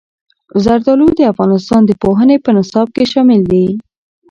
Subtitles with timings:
[0.63, 3.65] زردالو د افغانستان د پوهنې په نصاب کې شامل دي.